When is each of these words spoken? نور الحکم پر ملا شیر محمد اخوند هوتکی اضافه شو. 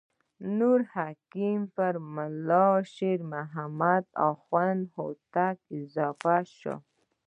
نور 0.57 0.79
الحکم 0.85 1.59
پر 1.75 1.93
ملا 2.15 2.67
شیر 2.93 3.19
محمد 3.33 4.03
اخوند 4.29 4.81
هوتکی 4.97 5.63
اضافه 5.83 6.35
شو. 6.57 6.75